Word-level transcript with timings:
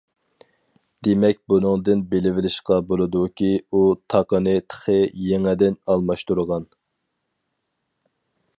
دېمەك 1.07 1.41
بۇنىڭدىن 1.51 1.99
بىلىۋېلىشقا 2.13 2.77
بولىدۇكى 2.87 3.51
ئۇ 3.71 3.83
تاقىنى 4.13 4.55
تېخى 4.75 4.97
يېڭىدىن 5.27 5.77
ئالماشتۇرغان. 5.93 6.67